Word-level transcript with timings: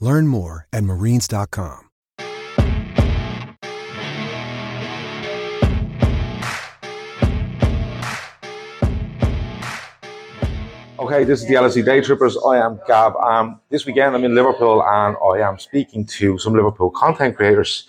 Learn 0.00 0.26
more 0.26 0.66
at 0.72 0.82
marines.com. 0.82 1.90
Okay, 10.98 11.24
this 11.24 11.42
is 11.42 11.48
the 11.48 11.54
LFC 11.54 11.84
Day 11.84 12.00
Trippers. 12.02 12.36
I 12.46 12.58
am 12.58 12.78
Gav. 12.86 13.16
Um, 13.16 13.60
this 13.70 13.84
weekend 13.84 14.14
I'm 14.14 14.22
in 14.22 14.34
Liverpool 14.34 14.82
and 14.82 15.16
I 15.32 15.46
am 15.46 15.58
speaking 15.58 16.04
to 16.06 16.38
some 16.38 16.54
Liverpool 16.54 16.90
content 16.90 17.36
creators. 17.36 17.88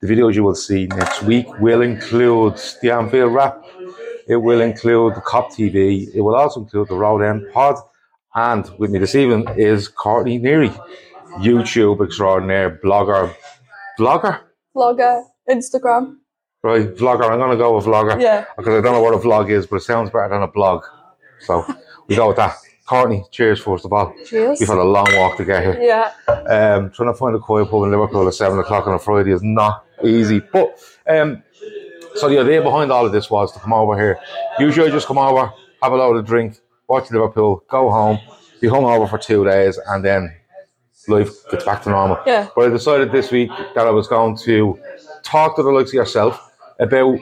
The 0.00 0.06
videos 0.06 0.34
you 0.34 0.44
will 0.44 0.54
see 0.54 0.86
next 0.86 1.22
week 1.22 1.46
will 1.60 1.80
include 1.80 2.60
the 2.80 2.90
Anfield 2.90 3.32
Wrap. 3.32 3.64
It 4.28 4.36
will 4.36 4.60
include 4.60 5.14
the 5.14 5.22
COP 5.22 5.50
TV. 5.50 6.14
It 6.14 6.20
will 6.20 6.34
also 6.36 6.60
include 6.60 6.88
the 6.88 6.94
Road 6.94 7.22
End 7.22 7.50
Pod. 7.52 7.76
And 8.34 8.70
with 8.78 8.90
me 8.90 8.98
this 8.98 9.14
evening 9.14 9.46
is 9.56 9.88
Courtney 9.88 10.38
Neary, 10.38 10.78
YouTube 11.38 12.04
extraordinaire, 12.04 12.78
blogger, 12.82 13.34
blogger, 13.98 14.40
vlogger, 14.76 15.24
Instagram. 15.48 16.16
right? 16.62 16.88
Vlogger. 16.94 17.30
I'm 17.30 17.38
going 17.38 17.50
to 17.50 17.56
go 17.56 17.76
with 17.76 17.86
vlogger. 17.86 18.20
Yeah. 18.20 18.44
Because 18.56 18.74
I 18.78 18.80
don't 18.80 18.92
know 18.94 19.02
what 19.02 19.14
a 19.14 19.18
vlog 19.18 19.50
is, 19.50 19.66
but 19.66 19.76
it 19.76 19.80
sounds 19.80 20.10
better 20.10 20.28
than 20.30 20.42
a 20.42 20.48
blog. 20.48 20.84
So 21.40 21.64
we 22.06 22.16
go 22.16 22.28
with 22.28 22.36
that. 22.36 22.56
Courtney, 22.86 23.24
cheers 23.30 23.60
first 23.60 23.84
of 23.84 23.92
all. 23.92 24.12
Cheers. 24.26 24.60
You've 24.60 24.68
had 24.68 24.78
a 24.78 24.84
long 24.84 25.06
walk 25.16 25.36
to 25.38 25.44
get 25.44 25.62
here. 25.62 25.78
Yeah. 25.80 26.10
Um, 26.28 26.90
trying 26.90 27.12
to 27.12 27.14
find 27.14 27.34
a 27.34 27.38
quiet 27.38 27.70
pub 27.70 27.84
in 27.84 27.90
Liverpool 27.90 28.26
at 28.26 28.34
seven 28.34 28.58
o'clock 28.58 28.86
on 28.86 28.94
a 28.94 28.98
Friday 28.98 29.30
is 29.32 29.42
not 29.42 29.84
easy. 30.04 30.40
But 30.40 30.78
um, 31.08 31.42
so 32.16 32.28
the 32.28 32.38
idea 32.40 32.60
behind 32.60 32.90
all 32.92 33.06
of 33.06 33.12
this 33.12 33.30
was 33.30 33.52
to 33.52 33.60
come 33.60 33.72
over 33.72 33.96
here. 33.96 34.18
Usually, 34.58 34.88
I 34.88 34.90
just 34.90 35.06
come 35.06 35.16
over, 35.18 35.52
have 35.82 35.92
a 35.92 35.96
load 35.96 36.16
of 36.16 36.26
drink, 36.26 36.58
watch 36.88 37.10
Liverpool, 37.10 37.64
go 37.70 37.88
home, 37.90 38.18
be 38.60 38.68
hung 38.68 38.84
over 38.84 39.06
for 39.06 39.16
two 39.16 39.44
days, 39.44 39.78
and 39.86 40.04
then 40.04 40.34
life 41.08 41.30
gets 41.50 41.64
back 41.64 41.82
to 41.82 41.90
normal. 41.90 42.18
Yeah. 42.26 42.48
But 42.54 42.66
I 42.66 42.68
decided 42.70 43.12
this 43.12 43.30
week 43.30 43.50
that 43.74 43.86
I 43.86 43.90
was 43.90 44.08
going 44.08 44.36
to 44.38 44.78
talk 45.22 45.56
to 45.56 45.62
the 45.62 45.70
likes 45.70 45.90
of 45.90 45.94
yourself 45.94 46.50
about 46.78 47.18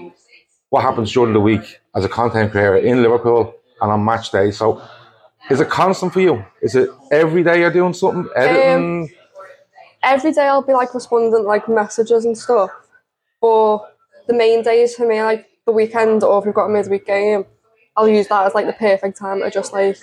what 0.71 0.83
happens 0.83 1.13
during 1.13 1.33
the 1.33 1.41
week 1.41 1.81
as 1.95 2.05
a 2.05 2.09
content 2.09 2.53
creator 2.53 2.77
in 2.77 3.03
Liverpool 3.03 3.55
and 3.81 3.91
on 3.91 4.05
match 4.05 4.31
day. 4.31 4.51
So, 4.51 4.83
is 5.51 5.61
it 5.61 5.69
constant 5.69 6.13
for 6.13 6.21
you? 6.21 6.45
Is 6.63 6.77
it 6.77 6.91
every 7.11 7.43
day 7.43 7.61
you're 7.61 7.73
doing 7.73 7.95
something, 7.95 8.29
editing? 8.37 9.03
Um, 9.03 9.09
every 10.03 10.33
day 10.33 10.47
I'll 10.47 10.63
be 10.63 10.73
like 10.73 10.95
responding 10.95 11.45
like 11.45 11.69
messages 11.69 12.25
and 12.25 12.37
stuff. 12.37 12.71
But 13.41 13.79
the 14.27 14.35
main 14.35 14.63
days 14.63 14.95
for 14.95 15.07
me, 15.07 15.23
like 15.23 15.47
the 15.67 15.73
weekend 15.73 16.23
or 16.23 16.39
if 16.39 16.45
we've 16.45 16.55
got 16.55 16.67
a 16.67 16.69
midweek 16.69 17.07
game, 17.07 17.45
I'll 17.97 18.09
use 18.09 18.29
that 18.29 18.47
as 18.47 18.55
like 18.55 18.67
the 18.67 18.73
perfect 18.73 19.19
time 19.19 19.41
to 19.41 19.51
just 19.51 19.73
like 19.73 19.97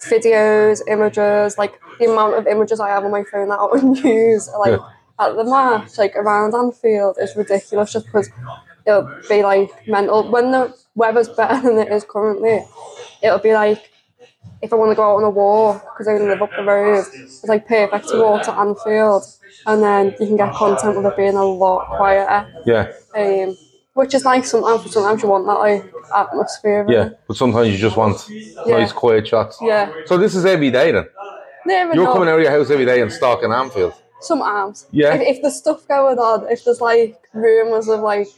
videos, 0.00 0.80
images, 0.88 1.58
like 1.58 1.80
the 1.98 2.06
amount 2.06 2.34
of 2.34 2.46
images 2.46 2.80
I 2.80 2.88
have 2.88 3.04
on 3.04 3.10
my 3.10 3.24
phone 3.24 3.48
that 3.48 3.58
I 3.58 3.66
wouldn't 3.70 3.98
use. 4.04 4.48
Like 4.58 4.80
at 5.18 5.36
the 5.36 5.44
match, 5.44 5.98
like 5.98 6.14
around 6.16 6.54
Anfield 6.54 7.16
is 7.20 7.34
ridiculous 7.36 7.92
just 7.92 8.06
because 8.06 8.30
it'll 8.84 9.10
be 9.28 9.42
like 9.42 9.70
mental. 9.88 10.30
When 10.30 10.50
the 10.50 10.74
weather's 10.94 11.28
better 11.28 11.60
than 11.62 11.78
it 11.78 11.92
is 11.92 12.04
currently, 12.08 12.64
it'll 13.22 13.38
be 13.38 13.54
like 13.54 13.90
if 14.62 14.72
I 14.72 14.76
want 14.76 14.90
to 14.90 14.94
go 14.94 15.02
out 15.02 15.16
on 15.16 15.24
a 15.24 15.30
walk 15.30 15.82
because 15.94 16.08
I 16.08 16.16
live 16.16 16.40
up 16.42 16.50
the 16.56 16.62
road, 16.62 17.04
it's 17.12 17.44
like 17.44 17.66
perfect 17.68 18.08
to 18.08 18.18
walk 18.18 18.42
to 18.44 18.52
Anfield, 18.52 19.24
and 19.66 19.82
then 19.82 20.14
you 20.18 20.26
can 20.26 20.36
get 20.36 20.52
content 20.54 20.96
with 20.96 21.06
it 21.06 21.16
being 21.16 21.36
a 21.36 21.44
lot 21.44 21.86
quieter. 21.96 22.48
yeah, 22.64 22.92
Um, 23.14 23.56
which 23.96 24.14
is 24.14 24.24
nice 24.24 24.50
sometimes. 24.50 24.82
But 24.82 24.92
sometimes 24.92 25.22
you 25.22 25.28
want 25.28 25.46
that 25.46 25.58
like 25.66 25.92
atmosphere. 26.14 26.80
of 26.82 26.88
it. 26.90 26.92
yeah. 26.92 27.08
But 27.26 27.36
sometimes 27.36 27.68
you 27.72 27.78
just 27.78 27.96
want 27.96 28.16
nice, 28.66 28.92
quiet 28.92 29.26
shots. 29.26 29.58
Yeah. 29.60 29.90
So 30.04 30.18
this 30.18 30.34
is 30.34 30.44
every 30.44 30.70
day 30.70 30.92
then. 30.92 31.06
Never 31.64 31.94
You're 31.94 32.04
know. 32.04 32.12
coming 32.12 32.28
out 32.28 32.36
of 32.38 32.42
your 32.42 32.50
house 32.52 32.70
every 32.70 32.84
day 32.84 33.00
and 33.00 33.10
stalking 33.10 33.50
Anfield. 33.52 33.94
Some 34.20 34.40
arms. 34.42 34.86
Yeah. 34.92 35.14
If, 35.14 35.36
if 35.36 35.42
there's 35.42 35.56
stuff 35.56 35.88
going 35.88 36.18
on, 36.18 36.46
if 36.50 36.64
there's 36.64 36.80
like 36.80 37.16
rumours 37.32 37.88
of 37.88 38.00
like 38.00 38.28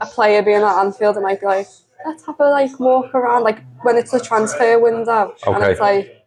a 0.00 0.06
player 0.06 0.42
being 0.42 0.62
at 0.62 0.78
Anfield, 0.84 1.16
it 1.16 1.20
might 1.20 1.40
be 1.40 1.46
like, 1.46 1.68
let's 2.04 2.26
have 2.26 2.38
a 2.40 2.44
like 2.50 2.78
walk 2.80 3.14
around. 3.14 3.44
Like 3.44 3.60
when 3.82 3.96
it's 3.96 4.10
the 4.10 4.20
transfer 4.20 4.78
window, 4.78 5.34
and 5.46 5.56
Okay. 5.56 5.70
it's 5.72 5.80
like 5.80 6.26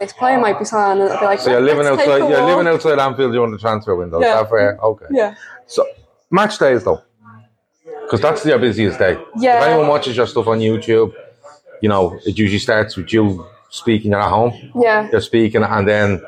this 0.00 0.12
player 0.12 0.38
might 0.40 0.58
be 0.58 0.64
signed, 0.64 1.00
and 1.00 1.08
it'll 1.08 1.20
be 1.20 1.26
like, 1.26 1.40
So 1.40 1.50
you're 1.50 1.60
living 1.60 1.86
outside. 1.86 2.18
You're 2.18 2.40
walk." 2.42 2.48
living 2.56 2.66
outside 2.66 2.98
Anfield 2.98 3.32
during 3.32 3.52
the 3.52 3.58
transfer 3.58 3.94
window. 3.96 4.20
Yeah. 4.20 4.34
Is 4.34 4.42
that 4.42 4.50
fair? 4.50 4.78
Okay. 4.82 5.06
Yeah. 5.10 5.34
So 5.66 5.86
match 6.30 6.58
days 6.58 6.84
though, 6.84 7.02
because 8.10 8.20
that's 8.20 8.44
your 8.44 8.58
busiest 8.58 8.98
day. 8.98 9.16
Yeah. 9.36 9.58
If 9.60 9.68
anyone 9.68 9.86
watches 9.88 10.16
your 10.16 10.26
stuff 10.26 10.48
on 10.48 10.58
YouTube, 10.58 11.14
you 11.80 11.88
know 11.88 12.18
it 12.26 12.36
usually 12.36 12.58
starts 12.58 12.96
with 12.96 13.12
you 13.12 13.46
speaking. 13.70 14.12
At 14.14 14.28
home. 14.28 14.52
Yeah. 14.74 15.08
You're 15.12 15.20
speaking, 15.20 15.62
and 15.62 15.86
then 15.86 16.20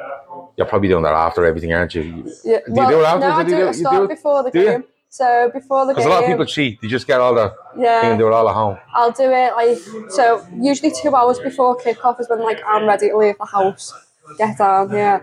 you're 0.57 0.67
probably 0.69 0.89
doing 0.89 1.03
that 1.03 1.13
after 1.13 1.45
everything, 1.45 1.73
aren't 1.73 1.95
you? 1.95 2.03
Yeah. 2.45 2.59
Do 2.67 2.81
you 2.81 2.89
do 2.89 3.01
it 3.01 3.05
after? 3.05 3.21
No, 3.21 3.33
I 3.33 3.43
Do 3.43 3.51
you 3.51 3.57
do 3.57 3.63
it. 3.65 3.69
I 3.69 3.73
start 3.73 3.97
do 3.97 4.05
it? 4.05 4.09
before 4.09 4.43
the 4.45 4.51
Do 4.53 4.59
you? 4.61 4.65
game. 4.67 4.85
So 5.09 5.51
before 5.53 5.85
the 5.87 5.93
game, 5.93 5.97
Because 5.97 6.07
a 6.07 6.09
lot 6.09 6.23
of 6.25 6.31
people 6.31 6.47
cheat. 6.47 6.81
They 6.81 6.89
just 6.89 7.07
get 7.07 7.21
all 7.21 7.35
the 7.35 7.53
Yeah. 7.77 8.07
and 8.07 8.19
do 8.19 8.29
it 8.29 8.33
all 8.33 8.49
at 8.49 8.55
home. 8.55 8.79
I'll 8.95 9.11
do 9.11 9.25
it 9.31 9.53
like 9.57 9.79
so. 10.11 10.47
Usually 10.57 10.93
two 10.93 11.15
hours 11.17 11.39
before 11.41 11.77
kickoff 11.79 12.21
is 12.21 12.29
when 12.31 12.43
like 12.45 12.61
I'm 12.67 12.87
ready 12.87 13.11
to 13.11 13.17
leave 13.19 13.37
the 13.39 13.45
house, 13.47 13.93
get 14.39 14.57
down 14.57 14.91
yeah. 14.93 15.23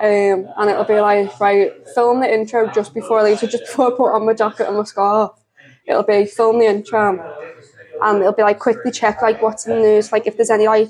um, 0.00 0.48
and 0.56 0.70
it'll 0.70 0.84
be 0.84 1.00
like 1.00 1.38
right, 1.40 1.72
film 1.94 2.20
the 2.20 2.32
intro 2.32 2.68
just 2.68 2.94
before 2.94 3.18
I 3.20 3.24
leave. 3.24 3.40
So 3.40 3.46
just 3.48 3.64
before 3.66 3.92
I 3.92 3.96
put 3.96 4.12
on 4.14 4.24
my 4.24 4.32
jacket 4.32 4.68
and 4.68 4.76
my 4.78 4.84
scarf, 4.84 5.32
it'll 5.86 6.02
be 6.02 6.24
film 6.26 6.58
the 6.58 6.66
intro, 6.66 7.18
and 8.02 8.20
it'll 8.20 8.32
be 8.32 8.42
like 8.42 8.58
quickly 8.58 8.90
check 8.90 9.22
like 9.22 9.40
what's 9.42 9.66
in 9.66 9.76
the 9.76 9.82
news, 9.82 10.12
like 10.12 10.26
if 10.26 10.36
there's 10.36 10.50
any 10.50 10.66
like 10.66 10.88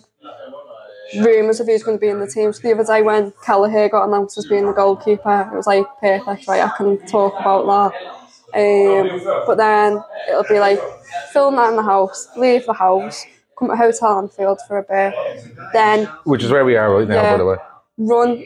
rumours 1.19 1.61
of 1.61 1.67
who's 1.67 1.83
going 1.83 1.97
to 1.97 2.01
be 2.01 2.09
in 2.09 2.19
the 2.19 2.27
team. 2.27 2.53
So 2.53 2.61
the 2.63 2.75
other 2.75 2.85
day 2.85 3.03
when 3.03 3.33
Kelleher 3.45 3.89
got 3.89 4.09
announced 4.09 4.37
as 4.39 4.47
being 4.47 4.67
the 4.67 4.73
goalkeeper, 4.73 5.49
it 5.53 5.57
was 5.57 5.67
like 5.67 5.87
perfect, 6.01 6.49
right? 6.49 6.63
I 6.63 6.71
can 6.77 6.99
talk 7.07 7.39
about 7.41 7.93
that. 7.93 7.93
Um, 8.55 9.23
but 9.47 9.57
then 9.57 10.03
it'll 10.29 10.45
be 10.45 10.59
like 10.59 10.81
film 11.33 11.57
that 11.57 11.71
in 11.71 11.77
the 11.77 11.83
house, 11.83 12.29
leave 12.37 12.67
the 12.67 12.73
house, 12.73 13.25
come 13.59 13.69
to 13.69 13.77
Hotel 13.77 14.19
Anfield 14.19 14.61
for 14.67 14.79
a 14.79 14.83
bit, 14.83 15.15
then 15.73 16.07
Which 16.25 16.43
is 16.43 16.51
where 16.51 16.65
we 16.65 16.77
are 16.77 16.93
right 16.95 17.09
now, 17.09 17.23
Yeah. 17.23 17.33
by 17.33 17.39
the 17.39 17.45
way. 17.47 17.57
run 17.99 18.45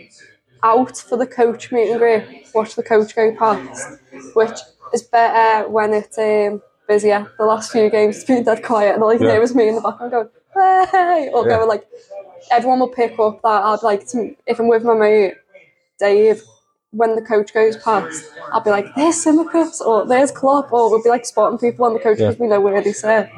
out 0.62 0.96
for 0.98 1.16
the 1.16 1.26
coach 1.26 1.72
meet 1.72 1.90
and 1.90 1.98
greet, 1.98 2.46
watch 2.54 2.74
the 2.74 2.82
coach 2.82 3.14
go 3.16 3.34
past, 3.36 3.98
which 4.34 4.58
is 4.92 5.02
better 5.02 5.68
when 5.68 5.92
it's 5.94 6.18
um, 6.18 6.62
busier. 6.88 7.30
The 7.38 7.44
last 7.44 7.72
few 7.72 7.88
games 7.90 8.16
it's 8.16 8.24
been 8.24 8.44
dead 8.44 8.62
quiet, 8.62 8.94
and 8.94 9.02
all 9.02 9.12
you 9.12 9.18
can 9.18 9.28
Yeah. 9.28 9.34
hear 9.34 9.42
is 9.42 9.54
me 9.54 9.68
in 9.68 9.74
the 9.76 9.80
background 9.80 10.12
going, 10.12 10.28
hey, 10.54 11.30
or 11.32 11.46
Yeah. 11.46 11.56
going 11.56 11.68
like, 11.68 11.86
everyone 12.50 12.80
will 12.80 12.88
pick 12.88 13.18
up 13.18 13.42
that 13.42 13.62
I'd 13.64 13.82
like 13.82 14.06
to, 14.08 14.34
if 14.46 14.58
I'm 14.58 14.68
with 14.68 14.84
my 14.84 14.94
mate, 14.94 15.34
Dave, 15.98 16.42
when 16.92 17.14
the 17.14 17.22
coach 17.22 17.52
goes 17.54 17.76
past, 17.76 18.24
I'll 18.52 18.62
be 18.62 18.70
like, 18.70 18.86
"There's 18.96 19.14
Tsimikas," 19.24 19.80
or 19.80 20.06
"There's 20.06 20.32
Klopp," 20.32 20.72
or 20.72 20.90
we'll 20.90 21.02
be 21.02 21.08
like 21.10 21.24
spotting 21.24 21.58
people 21.58 21.84
on 21.86 21.92
the 21.92 22.00
coach 22.00 22.18
because 22.18 22.34
Yeah. 22.36 22.40
we 22.42 22.48
know 22.48 22.60
where 22.60 22.80
they 22.82 22.92
sit. 22.92 23.28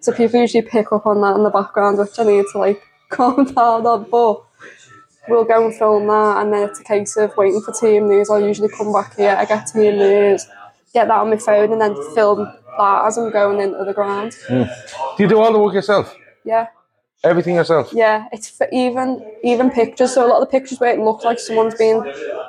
So 0.00 0.12
people 0.12 0.40
usually 0.40 0.62
pick 0.62 0.92
up 0.92 1.04
on 1.06 1.20
that 1.20 1.36
in 1.36 1.42
the 1.42 1.50
background, 1.50 1.98
which 1.98 2.18
I 2.18 2.24
need 2.24 2.44
to 2.52 2.58
like 2.58 2.80
calm 3.10 3.44
down 3.44 3.84
on. 3.86 4.04
But 4.04 4.42
we'll 5.28 5.44
go 5.44 5.66
and 5.66 5.74
film 5.74 6.06
that, 6.06 6.38
and 6.40 6.52
then 6.52 6.68
it's 6.68 6.80
a 6.80 6.84
case 6.84 7.16
of 7.16 7.36
waiting 7.36 7.60
for 7.60 7.72
team 7.72 8.08
news. 8.08 8.30
I'll 8.30 8.40
usually 8.40 8.68
come 8.70 8.92
back 8.92 9.16
here, 9.16 9.36
I 9.38 9.44
get 9.44 9.66
team 9.66 9.98
news, 9.98 10.46
get 10.92 11.08
that 11.08 11.18
on 11.18 11.30
my 11.30 11.36
phone, 11.36 11.72
and 11.72 11.80
then 11.80 11.94
film 12.14 12.38
that 12.78 13.04
as 13.06 13.18
I'm 13.18 13.30
going 13.30 13.60
into 13.60 13.84
the 13.84 13.92
ground. 13.92 14.36
Do 14.48 14.66
you 15.18 15.28
do 15.28 15.40
all 15.40 15.52
the 15.52 15.58
work 15.58 15.74
yourself? 15.74 16.14
Yeah. 16.44 16.68
Everything 17.24 17.56
yourself? 17.56 17.92
Yeah, 17.92 18.28
it's 18.30 18.48
for 18.48 18.68
even 18.72 19.24
even 19.42 19.70
pictures. 19.70 20.14
So 20.14 20.24
a 20.24 20.28
lot 20.28 20.40
of 20.40 20.48
the 20.48 20.52
pictures 20.58 20.78
where 20.78 20.92
it 20.94 21.00
looks 21.00 21.24
like 21.24 21.40
someone's 21.40 21.74
been 21.74 22.00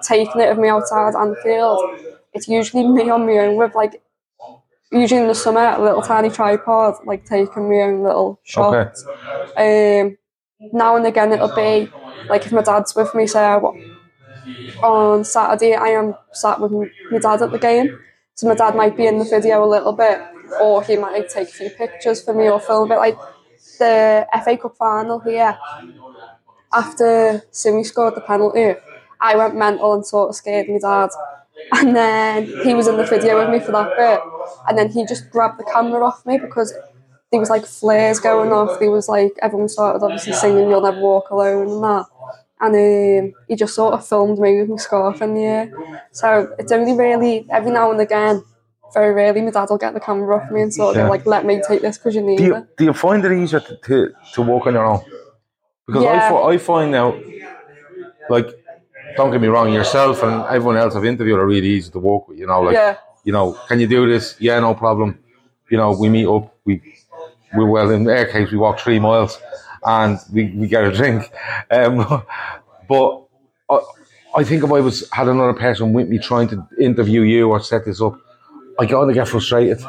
taking 0.03 0.41
it 0.41 0.49
of 0.49 0.59
me 0.59 0.69
outside 0.69 1.15
Anfield, 1.15 1.79
it's 2.33 2.47
usually 2.47 2.87
me 2.87 3.09
on 3.09 3.25
my 3.25 3.39
own 3.39 3.55
with 3.55 3.73
like 3.73 3.99
usually 4.91 5.21
in 5.21 5.27
the 5.27 5.33
summer 5.33 5.73
a 5.75 5.81
little 5.81 6.03
tiny 6.03 6.29
tripod, 6.29 6.95
like 7.05 7.25
taking 7.25 7.67
my 7.67 7.81
own 7.81 8.03
little 8.03 8.39
shots. 8.43 9.03
Um, 9.57 10.17
now 10.71 10.95
and 10.95 11.05
again 11.07 11.31
it'll 11.31 11.55
be 11.55 11.91
like 12.29 12.45
if 12.45 12.51
my 12.51 12.61
dad's 12.61 12.95
with 12.95 13.13
me, 13.15 13.25
say 13.25 13.43
I 13.43 13.57
on 14.83 15.23
Saturday 15.23 15.73
I 15.73 15.87
am 15.87 16.13
sat 16.31 16.59
with 16.61 16.71
my 16.71 17.17
dad 17.17 17.41
at 17.41 17.51
the 17.51 17.57
game, 17.57 17.99
so 18.39 18.47
my 18.47 18.55
dad 18.55 18.73
might 18.73 18.95
be 18.95 19.05
in 19.05 19.19
the 19.19 19.25
video 19.25 19.61
a 19.61 19.67
little 19.67 19.91
bit, 19.91 20.17
or 20.61 20.81
he 20.81 20.95
might 20.95 21.27
take 21.27 21.49
a 21.49 21.51
few 21.51 21.69
pictures 21.71 22.23
for 22.23 22.33
me 22.33 22.49
or 22.49 22.57
film 22.57 22.89
it 22.89 22.95
like 22.95 23.17
the 23.79 24.25
FA 24.45 24.55
Cup 24.55 24.77
final 24.77 25.19
here, 25.19 25.57
after 26.73 27.43
Simi 27.51 27.83
scored 27.83 28.15
the 28.15 28.21
penalty, 28.21 28.79
I 29.19 29.35
went 29.35 29.57
mental 29.57 29.93
and 29.93 30.05
sort 30.05 30.29
of 30.29 30.35
scared 30.37 30.69
my 30.69 30.77
dad. 30.77 31.09
And 31.73 31.93
then 31.93 32.45
he 32.63 32.73
was 32.73 32.87
in 32.87 32.95
the 32.95 33.03
video 33.03 33.37
with 33.39 33.49
me 33.49 33.59
for 33.59 33.73
that 33.73 33.89
bit. 33.97 34.21
And 34.69 34.77
then 34.77 34.89
he 34.89 35.05
just 35.05 35.29
grabbed 35.29 35.59
the 35.59 35.65
camera 35.65 36.05
off 36.05 36.25
me 36.25 36.37
because 36.37 36.73
there 37.29 37.41
was 37.41 37.49
like 37.49 37.65
flares 37.65 38.21
going 38.21 38.53
off. 38.53 38.79
There 38.79 38.89
was 38.89 39.09
like, 39.09 39.33
everyone 39.41 39.67
started 39.67 40.01
obviously 40.01 40.31
singing 40.31 40.69
You'll 40.69 40.79
Never 40.79 41.01
Walk 41.01 41.29
Alone 41.29 41.69
and 41.69 41.83
that. 41.83 42.05
And 42.61 42.75
um, 42.75 43.33
he 43.47 43.55
just 43.55 43.73
sort 43.73 43.93
of 43.93 44.05
filmed 44.05 44.37
me 44.37 44.59
with 44.59 44.69
my 44.69 44.75
scarf 44.75 45.21
in 45.21 45.33
the 45.33 45.43
air. 45.45 45.71
So 46.11 46.53
it's 46.59 46.71
only 46.71 46.93
really, 46.93 47.47
every 47.49 47.71
now 47.71 47.91
and 47.91 48.01
again, 48.01 48.43
very 48.93 49.13
rarely, 49.13 49.41
my 49.41 49.51
dad 49.51 49.69
will 49.69 49.77
get 49.77 49.93
the 49.93 49.99
camera 49.99 50.35
off 50.37 50.51
me 50.51 50.61
and 50.63 50.73
sort 50.73 50.95
of 50.97 51.03
Yeah. 51.03 51.07
like, 51.09 51.25
let 51.25 51.45
me 51.45 51.61
take 51.65 51.81
this 51.81 51.97
because 51.97 52.15
you 52.15 52.21
need 52.21 52.37
Do 52.37 52.55
it. 52.55 52.75
do 52.77 52.83
you 52.85 52.93
find 52.93 53.23
it 53.23 53.31
easier 53.31 53.59
to, 53.61 53.77
to, 53.77 54.09
to 54.33 54.41
walk 54.41 54.67
on 54.67 54.73
your 54.73 54.85
own? 54.85 54.99
Because 55.85 56.03
I, 56.03 56.13
Yeah. 56.13 56.29
fi- 56.29 56.43
I 56.53 56.57
find 56.57 56.91
now, 56.91 57.13
like, 58.29 58.47
don't 59.15 59.31
get 59.31 59.41
me 59.41 59.47
wrong, 59.47 59.71
yourself 59.73 60.21
and 60.23 60.43
everyone 60.47 60.77
else 60.77 60.95
I've 60.95 61.05
interviewed 61.05 61.39
are 61.39 61.45
really 61.45 61.67
easy 61.69 61.91
to 61.91 61.99
walk 61.99 62.27
with. 62.27 62.37
You 62.39 62.47
know, 62.47 62.61
like, 62.61 62.73
Yeah. 62.75 62.97
you 63.23 63.31
know, 63.31 63.53
can 63.67 63.79
you 63.79 63.87
do 63.87 64.09
this? 64.09 64.35
Yeah, 64.39 64.59
no 64.59 64.73
problem. 64.75 65.17
You 65.69 65.77
know, 65.77 65.91
we 65.91 66.09
meet 66.09 66.27
up. 66.27 66.53
We, 66.65 66.81
we 67.55 67.63
well, 67.65 67.89
in 67.91 68.03
their 68.03 68.25
case, 68.25 68.51
we 68.51 68.57
walk 68.57 68.79
three 68.79 68.99
miles, 68.99 69.39
and 69.85 70.19
we, 70.33 70.45
we 70.51 70.67
get 70.67 70.83
a 70.83 70.91
drink. 70.91 71.31
Um, 71.71 72.23
but 72.87 73.23
I, 73.69 73.79
I 74.37 74.43
think 74.43 74.63
if 74.63 74.71
I 74.71 74.79
was 74.79 75.09
had 75.11 75.27
another 75.27 75.53
person 75.53 75.93
with 75.93 76.07
me 76.07 76.17
trying 76.19 76.47
to 76.49 76.67
interview 76.79 77.21
you 77.21 77.49
or 77.49 77.59
set 77.59 77.85
this 77.85 78.01
up, 78.01 78.19
I 78.79 78.85
kind 78.85 79.09
of 79.09 79.13
get 79.15 79.27
frustrated 79.27 79.79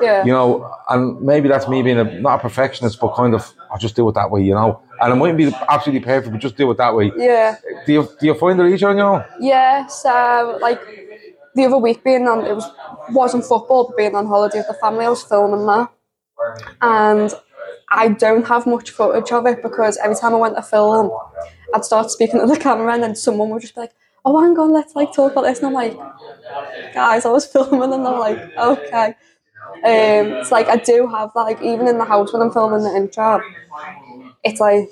Yeah. 0.00 0.24
you 0.24 0.32
know, 0.32 0.72
and 0.88 1.20
maybe 1.20 1.48
that's 1.48 1.68
me 1.68 1.82
being 1.82 1.98
a 1.98 2.04
not 2.20 2.36
a 2.36 2.42
perfectionist, 2.42 2.98
but 3.00 3.14
kind 3.14 3.34
of 3.34 3.52
I'll 3.70 3.78
just 3.78 3.94
do 3.94 4.08
it 4.08 4.14
that 4.14 4.30
way, 4.30 4.42
you 4.42 4.54
know. 4.54 4.80
And 5.00 5.12
it 5.12 5.16
mightn't 5.16 5.38
be 5.38 5.52
absolutely 5.68 6.04
perfect, 6.04 6.32
but 6.32 6.40
just 6.40 6.56
do 6.56 6.70
it 6.70 6.78
that 6.78 6.94
way. 6.94 7.12
Yeah. 7.16 7.56
Do 7.86 7.92
you 7.92 8.08
do 8.20 8.26
you 8.26 8.34
find 8.34 8.58
it 8.60 8.66
easier 8.72 8.88
on 8.88 8.96
your 8.96 9.06
own? 9.06 9.24
Yeah, 9.40 9.86
so 9.86 10.58
like 10.60 10.80
the 11.54 11.64
other 11.66 11.76
week 11.78 12.02
being 12.02 12.26
on 12.26 12.44
it 12.46 12.54
was 12.54 12.64
wasn't 13.10 13.44
football 13.44 13.88
but 13.88 13.96
being 13.96 14.14
on 14.14 14.26
holiday 14.26 14.58
with 14.58 14.68
the 14.68 14.74
family, 14.74 15.04
I 15.04 15.10
was 15.10 15.22
filming 15.22 15.66
that. 15.66 15.88
And 16.80 17.32
I 17.92 18.08
don't 18.08 18.46
have 18.46 18.66
much 18.66 18.90
footage 18.90 19.32
of 19.32 19.46
it 19.46 19.62
because 19.62 19.98
every 19.98 20.16
time 20.16 20.34
I 20.34 20.38
went 20.38 20.56
to 20.56 20.62
film, 20.62 21.10
I'd 21.74 21.84
start 21.84 22.10
speaking 22.10 22.40
to 22.40 22.46
the 22.46 22.58
camera 22.58 22.94
and 22.94 23.02
then 23.02 23.14
someone 23.16 23.50
would 23.50 23.62
just 23.62 23.74
be 23.74 23.82
like, 23.82 23.92
Oh 24.24 24.40
hang 24.40 24.58
on, 24.58 24.72
let's 24.72 24.94
like 24.96 25.12
talk 25.12 25.32
about 25.32 25.42
this 25.42 25.58
and 25.58 25.68
I'm 25.68 25.74
like, 25.74 25.98
guys, 26.94 27.24
I 27.26 27.30
was 27.30 27.46
filming 27.52 27.92
and 27.92 28.06
I'm 28.06 28.18
like, 28.18 28.38
okay. 28.56 29.14
Um 29.84 30.32
it's 30.38 30.50
like 30.52 30.68
I 30.68 30.76
do 30.76 31.06
have 31.08 31.32
that, 31.34 31.40
like 31.40 31.62
even 31.62 31.88
in 31.88 31.98
the 31.98 32.04
house 32.04 32.32
when 32.32 32.42
I'm 32.42 32.52
filming 32.52 32.82
the 32.84 32.94
intro, 32.96 33.42
it's 34.44 34.60
like 34.60 34.90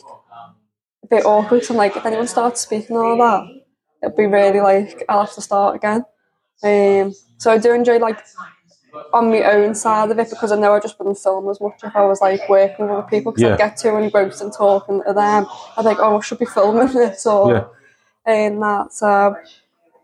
a 1.03 1.07
bit 1.07 1.25
awkward. 1.25 1.65
So 1.65 1.75
I'm 1.75 1.79
like, 1.79 1.97
if 1.97 2.05
anyone 2.07 2.27
starts 2.27 2.61
speaking 2.61 2.97
all 2.97 3.17
that, 3.19 3.45
it'll 4.03 4.17
be 4.17 4.27
really 4.27 4.61
like 4.61 5.03
I'll 5.09 5.25
have 5.25 5.35
to 5.35 5.41
start 5.41 5.77
again. 5.77 6.05
Um, 6.63 7.15
so 7.39 7.51
I 7.53 7.59
do 7.59 7.73
enjoy 7.75 7.99
like 7.99 8.19
on 9.13 9.31
my 9.31 9.43
own 9.43 9.75
side 9.75 10.11
of 10.11 10.19
it 10.19 10.31
because 10.31 10.53
I 10.53 10.57
know 10.57 10.75
I 10.75 10.81
just 10.81 10.99
wouldn't 10.99 11.19
film 11.19 11.49
as 11.49 11.61
much 11.61 11.81
if 11.83 11.95
I 11.95 12.05
was 12.05 12.21
like 12.21 12.49
working 12.49 12.87
with 12.87 12.95
other 12.97 13.07
people 13.09 13.33
because 13.33 13.43
Yeah. 13.43 13.53
I'd 13.55 13.59
get 13.59 13.77
too 13.77 13.97
engrossed 13.97 14.43
in 14.43 14.51
talking 14.51 15.03
to 15.07 15.13
them. 15.13 15.47
I'd 15.77 15.85
like, 15.85 15.99
oh, 16.01 16.19
I 16.19 16.21
should 16.21 16.39
be 16.39 16.45
filming 16.47 16.93
this 16.93 17.27
or 17.27 17.53
Yeah. 17.53 17.65
and 18.27 18.61
that. 18.63 18.93
So 18.93 19.37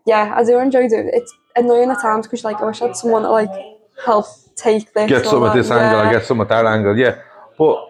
yeah, 0.05 0.33
I 0.35 0.43
do 0.43 0.57
enjoy 0.59 0.87
doing 0.87 1.07
it. 1.07 1.15
It's 1.15 1.33
annoying 1.55 1.89
at 1.91 2.01
times 2.01 2.27
because 2.27 2.43
like 2.43 2.61
I 2.61 2.65
wish 2.65 2.81
I 2.81 2.87
had 2.87 2.95
someone 2.95 3.23
to 3.23 3.29
like 3.29 3.51
help 4.05 4.25
take 4.55 4.93
this. 4.93 5.09
Get 5.09 5.25
some 5.25 5.43
that. 5.43 5.53
this 5.55 5.69
angle, 5.71 5.99
I 5.99 6.11
get 6.11 6.25
some 6.25 6.39
at 6.41 6.49
that 6.49 6.65
angle, 6.65 6.97
yeah. 6.97 7.19
But 7.57 7.89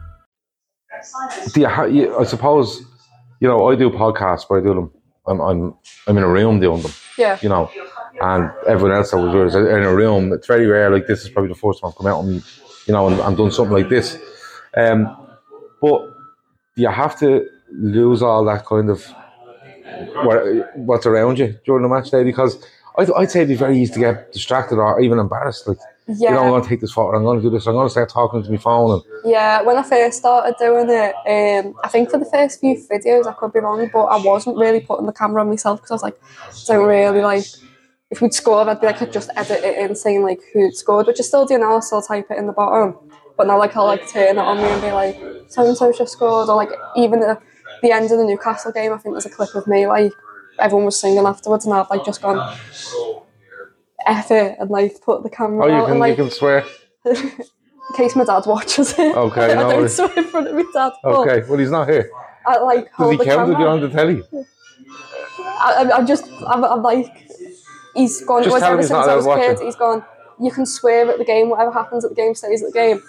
Do 1.53 1.61
you, 1.61 1.67
ha- 1.67 1.83
you, 1.85 2.17
I 2.17 2.23
suppose, 2.23 2.81
you 3.39 3.47
know, 3.47 3.69
I 3.69 3.75
do 3.75 3.89
podcasts, 3.89 4.45
but 4.47 4.55
I 4.55 4.61
do 4.61 4.73
them. 4.75 4.91
I'm, 5.27 5.39
I'm, 5.39 5.75
I'm 6.07 6.17
in 6.17 6.23
a 6.23 6.27
room 6.27 6.59
doing 6.59 6.81
them, 6.81 6.91
Yeah. 7.17 7.37
you 7.41 7.49
know, 7.49 7.69
and 8.21 8.51
everyone 8.67 8.97
else 8.97 9.11
that 9.11 9.17
was 9.17 9.31
there 9.33 9.45
is 9.45 9.55
in 9.55 9.83
a 9.83 9.95
room. 9.95 10.33
It's 10.33 10.47
very 10.47 10.65
rare. 10.65 10.89
Like 10.89 11.05
this 11.07 11.21
is 11.23 11.29
probably 11.29 11.49
the 11.49 11.55
first 11.59 11.79
time 11.81 11.89
I've 11.89 11.95
come 11.97 12.07
out 12.07 12.23
and, 12.23 12.43
you 12.87 12.93
know, 12.93 13.07
and, 13.07 13.19
and 13.19 13.37
done 13.37 13.51
something 13.51 13.73
like 13.75 13.89
this. 13.89 14.17
Um, 14.75 15.15
but 15.79 16.01
you 16.75 16.87
have 16.89 17.17
to 17.19 17.45
lose 17.71 18.21
all 18.23 18.43
that 18.45 18.65
kind 18.65 18.89
of 18.89 19.05
what, 20.23 20.43
what's 20.77 21.05
around 21.05 21.37
you 21.39 21.57
during 21.65 21.83
the 21.83 21.89
match 21.89 22.09
day 22.11 22.23
because 22.23 22.63
I'd, 22.97 23.11
I'd 23.13 23.31
say 23.31 23.39
it'd 23.41 23.49
be 23.49 23.55
very 23.55 23.77
easy 23.79 23.93
to 23.93 23.99
get 23.99 24.31
distracted 24.33 24.77
or 24.77 24.99
even 25.01 25.19
embarrassed. 25.19 25.67
Like, 25.67 25.77
you 26.07 26.15
know, 26.29 26.39
I'm 26.39 26.45
Yeah. 26.45 26.49
going 26.51 26.63
to 26.63 26.69
take 26.69 26.81
this 26.81 26.91
photo, 26.91 27.17
I'm 27.17 27.23
going 27.23 27.39
to 27.39 27.43
do 27.43 27.49
this, 27.49 27.67
I'm 27.67 27.73
going 27.73 27.87
to 27.87 27.91
start 27.91 28.09
talking 28.09 28.43
to 28.43 28.49
my 28.51 28.57
phone. 28.57 28.91
And, 28.91 29.01
Yeah, 29.23 29.61
when 29.61 29.77
I 29.77 29.83
first 29.83 30.17
started 30.19 30.55
doing 30.57 30.89
it, 30.89 31.15
um, 31.27 31.75
I 31.83 31.87
think 31.87 32.09
for 32.09 32.17
the 32.17 32.25
first 32.25 32.59
few 32.59 32.75
videos, 32.75 33.27
I 33.27 33.33
could 33.33 33.53
be 33.53 33.59
wrong, 33.59 33.89
but 33.93 34.05
I 34.05 34.17
wasn't 34.23 34.57
really 34.57 34.79
putting 34.81 35.05
the 35.05 35.13
camera 35.13 35.41
on 35.41 35.49
myself 35.49 35.79
because 35.79 35.91
I 35.91 35.95
was 35.95 36.03
like, 36.03 36.19
don't 36.67 36.85
really 36.87 37.21
like. 37.21 37.45
If 38.09 38.19
we'd 38.21 38.33
scored, 38.33 38.67
I'd 38.67 38.81
be 38.81 38.87
like, 38.87 39.01
I'd 39.01 39.13
just 39.13 39.29
edit 39.37 39.63
it 39.63 39.77
in 39.77 39.95
saying 39.95 40.23
like 40.23 40.41
who'd 40.51 40.75
scored, 40.75 41.07
which 41.07 41.19
I 41.19 41.23
still 41.23 41.45
do 41.45 41.57
now. 41.57 41.77
I 41.77 41.79
still 41.79 42.01
type 42.01 42.29
it 42.29 42.37
in 42.37 42.45
the 42.45 42.51
bottom, 42.51 42.97
but 43.37 43.47
now 43.47 43.57
like 43.57 43.77
I'll 43.77 43.85
like 43.85 44.05
turn 44.11 44.37
it 44.37 44.37
on 44.37 44.57
me 44.57 44.63
and 44.65 44.81
be 44.81 44.91
like, 44.91 45.15
so 45.47 45.65
and 45.65 45.77
so 45.77 45.93
just 45.93 46.11
scored, 46.13 46.49
or 46.49 46.55
like 46.55 46.71
even 46.97 47.23
at 47.23 47.41
the 47.81 47.91
end 47.91 48.11
of 48.11 48.17
the 48.17 48.25
Newcastle 48.25 48.73
game, 48.73 48.91
I 48.91 48.97
think 48.97 49.13
there's 49.15 49.25
a 49.27 49.29
clip 49.29 49.55
of 49.55 49.65
me 49.65 49.87
like 49.87 50.11
everyone 50.59 50.85
was 50.85 50.99
singing 50.99 51.25
afterwards, 51.25 51.63
and 51.65 51.73
I've 51.73 51.89
like 51.89 52.03
just 52.03 52.21
gone. 52.21 52.37
It 54.07 54.57
and 54.59 54.69
like 54.69 55.01
put 55.01 55.23
the 55.23 55.29
camera 55.29 55.65
oh, 55.65 55.67
you 55.67 55.73
out 55.73 55.83
can, 55.85 55.91
and 55.91 55.99
like 55.99 56.17
you 56.17 56.23
can 56.23 56.31
swear. 56.31 56.65
in 57.05 57.95
case 57.95 58.15
my 58.15 58.23
dad 58.23 58.43
watches 58.45 58.97
it. 58.97 59.15
Okay, 59.15 59.43
I 59.51 59.55
no 59.55 59.61
don't 59.69 59.77
worries. 59.79 59.95
swear 59.95 60.11
in 60.17 60.23
front 60.25 60.47
of 60.47 60.55
my 60.55 60.63
dad. 60.73 60.93
But 61.03 61.13
Okay, 61.27 61.47
well, 61.49 61.59
he's 61.59 61.71
not 61.71 61.89
here. 61.89 62.09
I 62.45 62.57
like 62.59 62.85
Does 62.85 62.93
hold 62.95 63.11
he 63.11 63.17
the 63.17 63.25
count 63.25 63.49
if 63.51 63.57
camera. 63.57 63.59
you're 63.59 63.69
on 63.69 63.81
the 63.81 63.89
telly? 63.89 64.23
I, 65.39 65.73
I'm- 65.79 65.91
I'm 65.93 66.07
just, 66.07 66.25
I'm, 66.47 66.63
I'm 66.63 66.81
like, 66.81 67.27
he's 67.95 68.21
gone. 68.25 68.43
Just 68.43 68.57
tell 68.57 68.67
him 68.69 68.73
ever 68.73 68.77
he's 68.81 68.87
since 68.87 69.05
not 69.05 69.09
I 69.09 69.15
was 69.15 69.25
a 69.25 69.35
kid, 69.35 69.49
watching. 69.51 69.65
he's 69.65 69.75
gone. 69.75 70.05
You 70.39 70.51
can 70.51 70.65
swear 70.65 71.09
at 71.09 71.17
the 71.19 71.25
game. 71.25 71.49
Whatever 71.49 71.71
happens 71.71 72.03
at 72.03 72.09
the 72.09 72.15
game 72.15 72.33
stays 72.33 72.63
at 72.63 72.69
the 72.69 72.73
game. 72.73 73.01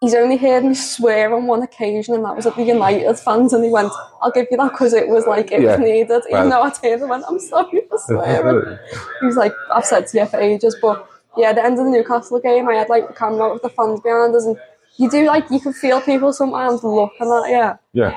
He's 0.00 0.14
only 0.14 0.36
heard 0.36 0.64
me 0.64 0.74
swear 0.74 1.34
on 1.34 1.46
one 1.48 1.62
occasion, 1.62 2.14
and 2.14 2.24
that 2.24 2.36
was 2.36 2.46
at 2.46 2.54
the 2.54 2.62
United 2.62 3.18
fans. 3.18 3.52
And 3.52 3.64
he 3.64 3.70
went, 3.70 3.92
"I'll 4.22 4.30
give 4.30 4.46
you 4.50 4.56
that 4.58 4.70
because 4.70 4.94
it 4.94 5.08
was 5.08 5.26
like 5.26 5.50
it 5.50 5.60
Yeah. 5.60 5.72
was 5.72 5.80
needed." 5.80 6.22
Even 6.30 6.48
Well. 6.48 6.50
though 6.50 6.62
I 6.62 6.70
turned 6.70 7.00
and 7.02 7.10
went, 7.10 7.24
"I'm 7.28 7.40
sorry 7.40 7.82
for 7.88 7.98
swearing." 8.06 8.78
he 9.20 9.26
was 9.26 9.36
like, 9.36 9.52
"I've 9.72 9.84
said 9.84 10.06
to 10.08 10.18
you 10.18 10.26
for 10.26 10.38
ages," 10.38 10.76
but 10.80 11.04
yeah, 11.36 11.52
the 11.52 11.64
end 11.64 11.78
of 11.80 11.84
the 11.84 11.90
Newcastle 11.90 12.38
game, 12.38 12.68
I 12.68 12.74
had 12.74 12.88
like 12.88 13.08
the 13.08 13.14
camera 13.14 13.46
out 13.46 13.54
with 13.54 13.62
the 13.62 13.70
fans 13.70 14.00
behind 14.00 14.36
us, 14.36 14.46
and 14.46 14.56
you 14.98 15.10
do 15.10 15.24
like 15.26 15.50
you 15.50 15.58
can 15.58 15.72
feel 15.72 16.00
people 16.00 16.32
sometimes 16.32 16.84
looking 16.84 17.32
at. 17.32 17.50
Yeah. 17.50 17.76
Yeah. 17.92 18.14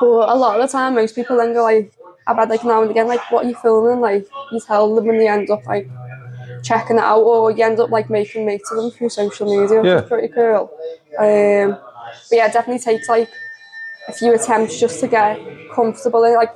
But 0.00 0.28
a 0.28 0.34
lot 0.36 0.58
of 0.58 0.62
the 0.62 0.68
time, 0.72 0.94
most 0.94 1.14
people 1.16 1.36
then 1.36 1.52
go 1.52 1.62
like, 1.64 1.92
I've 2.28 2.36
had 2.36 2.48
like 2.48 2.64
now 2.64 2.82
and 2.82 2.90
again, 2.90 3.08
like, 3.08 3.20
what 3.30 3.44
are 3.44 3.48
you 3.48 3.54
filming? 3.56 4.00
Like, 4.00 4.26
you 4.52 4.60
tell 4.60 4.94
them 4.94 5.08
and 5.10 5.20
they 5.20 5.28
end 5.28 5.50
up 5.50 5.66
like 5.66 5.88
checking 6.66 6.96
it 6.96 7.02
out, 7.02 7.22
or 7.22 7.50
you 7.50 7.64
end 7.64 7.78
up 7.80 7.90
like 7.90 8.10
making 8.10 8.44
mates 8.44 8.70
of 8.70 8.76
them 8.78 8.90
through 8.90 9.08
social 9.10 9.46
media, 9.46 9.80
which 9.80 9.86
Yeah. 9.88 10.02
is 10.02 10.08
pretty 10.08 10.28
cool. 10.28 10.70
Um, 11.18 11.78
but 12.28 12.36
yeah, 12.38 12.46
it 12.46 12.52
definitely 12.52 12.80
takes 12.82 13.08
like 13.08 13.28
a 14.08 14.12
few 14.12 14.34
attempts 14.34 14.78
just 14.78 15.00
to 15.00 15.08
get 15.08 15.40
comfortable 15.74 16.24
in 16.24 16.34
like 16.34 16.52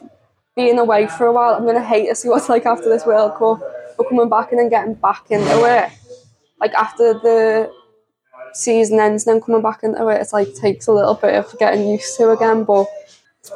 being 0.56 0.78
away 0.78 1.06
for 1.06 1.26
a 1.26 1.32
while. 1.32 1.54
I'm 1.54 1.64
gonna 1.64 1.82
hate 1.82 2.08
to 2.08 2.14
see 2.14 2.28
what's 2.28 2.48
like 2.48 2.66
after 2.66 2.88
this 2.88 3.06
World 3.06 3.34
Cup, 3.36 3.60
but 3.96 4.08
coming 4.08 4.28
back 4.28 4.50
and 4.52 4.58
then 4.60 4.68
getting 4.68 4.94
back 4.94 5.24
into 5.30 5.64
it, 5.64 5.90
like 6.60 6.72
after 6.74 7.14
the 7.14 7.70
season 8.52 8.98
ends, 8.98 9.26
and 9.26 9.34
then 9.36 9.42
coming 9.42 9.62
back 9.62 9.82
into 9.82 10.06
it, 10.08 10.20
it's 10.20 10.32
like 10.32 10.52
takes 10.54 10.86
a 10.88 10.92
little 10.92 11.14
bit 11.14 11.34
of 11.34 11.56
getting 11.58 11.88
used 11.88 12.16
to 12.16 12.30
again. 12.30 12.64
But 12.64 12.86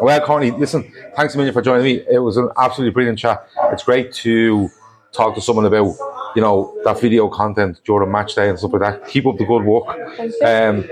Well, 0.00 0.20
Courtney, 0.20 0.50
listen, 0.52 0.90
thanks 1.16 1.34
a 1.34 1.37
million 1.37 1.52
for 1.52 1.62
joining 1.62 1.84
me. 1.84 2.04
It 2.11 2.18
was 2.20 2.37
an 2.37 2.49
absolutely 2.56 2.92
brilliant 2.92 3.18
chat. 3.18 3.46
It's 3.73 3.82
great 3.82 4.12
to 4.25 4.70
talk 5.12 5.34
to 5.34 5.40
someone 5.40 5.66
about, 5.66 5.94
you 6.35 6.43
know, 6.43 6.76
that 6.85 7.00
video 7.00 7.29
content 7.29 7.81
during 7.85 8.11
match 8.11 8.35
day 8.35 8.49
and 8.49 8.59
stuff 8.59 8.73
like 8.73 8.83
that. 8.83 9.09
Keep 9.09 9.26
up 9.26 9.38
the 9.38 9.45
good 9.45 9.64
work. 9.64 9.87
Um, 10.43 10.88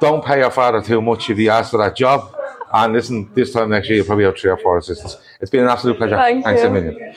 don't 0.00 0.24
pay 0.24 0.38
your 0.38 0.50
father 0.50 0.82
too 0.82 1.02
much 1.02 1.28
if 1.30 1.36
he 1.38 1.48
asks 1.48 1.70
for 1.70 1.78
that 1.78 1.96
job. 1.96 2.34
And 2.72 2.92
listen, 2.92 3.30
this 3.34 3.52
time 3.52 3.70
next 3.70 3.88
year, 3.88 3.96
you'll 3.96 4.06
probably 4.06 4.24
have 4.24 4.38
three 4.38 4.50
or 4.50 4.56
four 4.56 4.78
assistants. 4.78 5.16
It's 5.40 5.50
been 5.50 5.64
an 5.64 5.70
absolute 5.70 5.98
pleasure. 5.98 6.16
Thank 6.16 6.44
thanks 6.44 6.62
you. 6.62 6.68
a 6.68 6.70
million. 6.70 7.14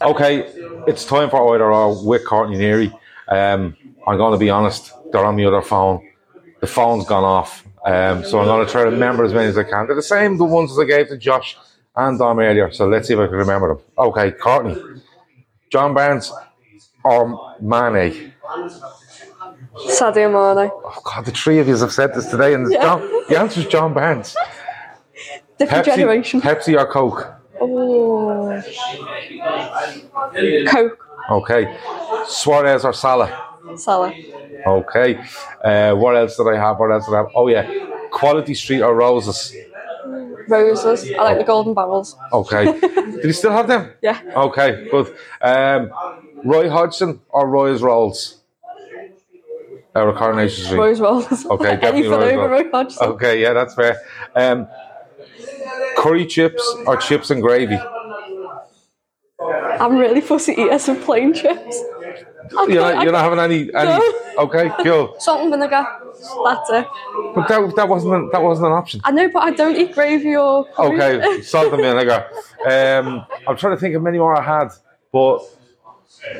Okay, 0.00 0.44
it's 0.86 1.04
time 1.04 1.30
for 1.30 1.54
either 1.54 1.72
or 1.72 2.06
with 2.06 2.24
Courtney 2.24 2.56
Neary. 2.56 2.92
Um, 3.28 3.76
I'm 4.06 4.16
going 4.18 4.32
to 4.32 4.38
be 4.38 4.50
honest, 4.50 4.92
they're 5.10 5.24
on 5.24 5.36
the 5.36 5.46
other 5.46 5.62
phone. 5.62 6.06
The 6.60 6.66
phone's 6.66 7.06
gone 7.06 7.24
off. 7.24 7.66
Um, 7.84 8.24
so 8.24 8.38
I'm 8.38 8.46
going 8.46 8.64
to 8.64 8.70
try 8.70 8.84
to 8.84 8.90
remember 8.90 9.24
as 9.24 9.32
many 9.32 9.46
as 9.46 9.58
I 9.58 9.64
can. 9.64 9.86
They're 9.86 9.96
the 9.96 10.02
same, 10.02 10.38
the 10.38 10.44
ones 10.44 10.74
that 10.74 10.82
I 10.82 10.84
gave 10.84 11.08
to 11.08 11.16
Josh 11.16 11.56
and 11.96 12.18
Dom 12.18 12.38
earlier. 12.38 12.70
So 12.70 12.86
let's 12.86 13.08
see 13.08 13.14
if 13.14 13.20
I 13.20 13.26
can 13.26 13.36
remember 13.36 13.74
them. 13.74 13.84
Okay, 13.98 14.30
Courtney. 14.32 14.76
John 15.70 15.94
Barnes 15.94 16.32
or 17.06 17.56
Mane? 17.60 18.32
Sadio 19.96 20.28
Mane, 20.32 20.70
Oh, 20.72 21.00
God, 21.04 21.24
the 21.24 21.30
three 21.30 21.58
of 21.58 21.68
you 21.68 21.76
have 21.76 21.92
said 21.92 22.14
this 22.14 22.26
today, 22.26 22.54
and 22.54 22.70
Yeah. 22.70 22.82
John, 22.82 23.00
the 23.28 23.38
answer 23.38 23.60
is 23.60 23.66
John 23.66 23.92
Barnes. 23.94 24.36
different 25.58 25.84
generation. 25.86 26.40
Pepsi 26.40 26.78
or 26.78 26.86
Coke? 26.86 27.32
Oh, 27.60 28.62
Coke, 30.68 30.98
Okay. 31.30 31.78
Suarez 32.26 32.84
or 32.84 32.92
Salah? 32.92 33.30
Salah, 33.76 34.14
Okay. 34.66 35.18
Uh, 35.64 35.94
what 35.94 36.16
else 36.16 36.36
did 36.36 36.48
I 36.48 36.56
have? 36.56 36.78
What 36.78 36.90
else 36.90 37.06
did 37.06 37.14
I 37.14 37.18
have? 37.18 37.30
Oh, 37.34 37.48
yeah. 37.48 37.64
Quality 38.10 38.54
Street 38.54 38.82
or 38.82 38.94
Roses? 38.94 39.54
Roses. 40.48 41.12
I 41.18 41.22
like 41.24 41.38
the 41.38 41.44
golden 41.44 41.74
barrels. 41.74 42.16
Okay. 42.32 42.64
Do 43.20 43.20
you 43.24 43.32
still 43.32 43.52
have 43.52 43.66
them? 43.68 43.92
Yeah. 44.02 44.20
Okay, 44.36 44.88
good. 44.90 45.06
Um, 45.40 45.90
Roy 46.44 46.68
Hodgson 46.68 47.20
or 47.28 47.48
Roy's 47.48 47.82
Rolls? 47.82 48.38
Out 49.94 50.08
of 50.08 50.16
Coronation 50.16 50.64
Street. 50.64 50.78
Roy's 50.78 51.00
Rolls. 51.00 51.46
Okay, 51.46 51.76
definitely 51.76 52.06
over 52.08 52.48
rolls. 52.48 52.50
Roy 52.50 52.70
Hodgson. 52.70 53.06
Okay, 53.08 53.40
yeah, 53.42 53.52
that's 53.54 53.74
fair. 53.74 54.00
Um, 54.34 54.68
curry 55.96 56.26
chips 56.26 56.62
or 56.86 56.96
chips 56.98 57.30
and 57.30 57.40
gravy? 57.42 57.78
I'm 59.40 59.96
really 59.96 60.20
fussy 60.20 60.52
eater, 60.52 60.78
so 60.78 60.94
plain 61.02 61.32
chips. 61.34 61.82
I 62.56 62.66
You're 62.68 62.82
can't- 62.82 63.02
you're 63.02 63.12
not 63.12 63.24
having 63.24 63.38
any, 63.38 63.74
any 63.74 63.90
No. 63.90 64.14
Okay, 64.38 64.70
cool. 64.82 65.16
Salt 65.18 65.40
and 65.42 65.50
vinegar. 65.50 65.84
That's 66.44 66.70
it. 66.70 66.86
But 67.34 67.48
that, 67.48 67.72
that 67.76 67.88
wasn't 67.88 68.14
an, 68.14 68.28
that 68.32 68.42
wasn't 68.42 68.68
an 68.68 68.72
option. 68.72 69.00
I 69.04 69.10
know, 69.10 69.28
but 69.28 69.42
I 69.42 69.50
don't 69.50 69.76
eat 69.76 69.92
gravy 69.92 70.36
or. 70.36 70.64
curry. 70.72 71.00
Okay, 71.02 71.42
salt 71.42 71.72
and 71.72 71.82
vinegar. 71.82 72.26
Um, 72.66 73.24
I'm 73.46 73.56
trying 73.56 73.76
to 73.76 73.80
think 73.80 73.94
of 73.94 74.02
many 74.02 74.18
more 74.18 74.36
I 74.36 74.42
had, 74.42 74.70
but 75.12 75.38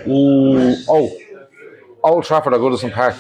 ooh, 0.07 0.77
oh, 0.89 1.21
Old 2.03 2.25
Trafford 2.25 2.55
or 2.55 2.59
Goodison 2.59 2.93
Park. 2.93 3.17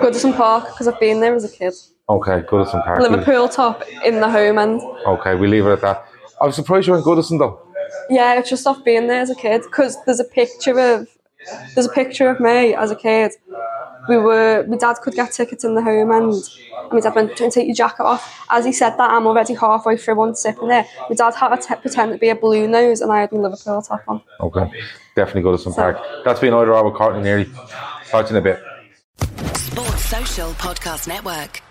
Goodison 0.00 0.36
Park 0.36 0.64
because 0.64 0.88
I've 0.88 0.98
been 1.00 1.20
there 1.20 1.34
as 1.34 1.44
a 1.44 1.48
kid. 1.48 1.74
Okay, 2.08 2.40
Goodison 2.40 2.84
Park. 2.84 3.00
Liverpool 3.00 3.48
top 3.48 3.82
in 4.04 4.20
the 4.20 4.28
home 4.28 4.58
end. 4.58 4.80
Okay, 5.06 5.34
we 5.34 5.46
leave 5.46 5.66
it 5.66 5.70
at 5.70 5.80
that. 5.82 6.04
I 6.40 6.46
was 6.46 6.56
surprised 6.56 6.86
you 6.86 6.94
went 6.94 7.04
Goodison 7.04 7.38
though. 7.38 7.60
Yeah, 8.08 8.38
it's 8.38 8.50
just 8.50 8.66
off 8.66 8.84
being 8.84 9.06
there 9.06 9.20
as 9.20 9.30
a 9.30 9.34
kid 9.36 9.62
because 9.62 9.96
there's 10.04 10.18
a 10.20 10.24
picture 10.24 10.78
of 10.80 11.06
there's 11.74 11.86
a 11.86 11.90
picture 11.92 12.28
of 12.28 12.40
me 12.40 12.74
as 12.74 12.90
a 12.90 12.96
kid. 12.96 13.32
We 14.08 14.16
were 14.16 14.64
my 14.68 14.76
dad 14.76 14.96
could 15.02 15.14
get 15.14 15.32
tickets 15.32 15.64
in 15.64 15.74
the 15.74 15.82
home 15.82 16.10
end. 16.12 16.32
And 16.32 16.92
my 16.92 17.00
dad 17.00 17.14
went, 17.14 17.36
"Don't 17.36 17.52
take 17.52 17.66
your 17.66 17.74
jacket 17.74 18.02
off." 18.02 18.44
As 18.50 18.64
he 18.64 18.72
said 18.72 18.96
that, 18.96 19.10
I'm 19.10 19.26
already 19.26 19.54
halfway 19.54 19.96
through 19.96 20.16
one 20.16 20.34
sipping 20.34 20.68
there. 20.68 20.86
My 21.08 21.14
dad 21.14 21.34
had 21.34 21.54
to 21.54 21.68
t- 21.68 21.74
pretend 21.76 22.12
to 22.12 22.18
be 22.18 22.28
a 22.30 22.34
blue 22.34 22.66
nose, 22.66 23.00
and 23.00 23.12
I 23.12 23.20
had 23.20 23.32
my 23.32 23.38
Liverpool 23.38 23.82
top 23.82 24.02
on. 24.08 24.22
Okay, 24.40 24.70
definitely 25.14 25.42
Goodison 25.42 25.74
Park. 25.74 25.98
That's 26.24 26.40
been 26.40 26.54
either 26.54 26.74
or 26.74 26.84
with 26.84 26.94
Courtney 26.94 27.22
Neary. 27.22 27.48
Talk 28.10 28.26
to 28.26 28.34
you 28.34 28.38
in 28.38 28.46
a 28.46 28.50
bit. 28.50 28.62
Sports 29.56 30.04
Social 30.04 30.50
Podcast 30.52 31.06
Network. 31.06 31.62